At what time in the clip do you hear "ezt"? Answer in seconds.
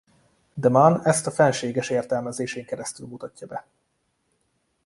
1.05-1.27